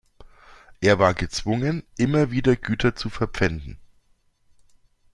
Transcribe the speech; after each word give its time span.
Er 0.79 0.97
war 0.97 1.13
gezwungen, 1.13 1.83
immer 1.95 2.31
wieder 2.31 2.55
Güter 2.55 2.95
zu 2.95 3.11
verpfänden. 3.11 3.77